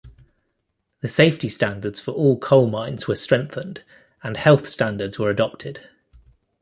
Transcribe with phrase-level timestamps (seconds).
[1.01, 3.83] The safety standards for all coal mines were strengthened,
[4.23, 5.89] and health standards were adopted.